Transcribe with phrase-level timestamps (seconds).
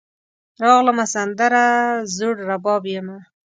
[0.63, 1.65] راغلمه, سندره
[2.15, 3.17] زوړرباب یمه